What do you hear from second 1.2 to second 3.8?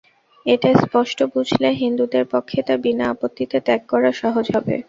বুঝলে হিন্দুদের পক্ষে তা বিনা আপত্তিতে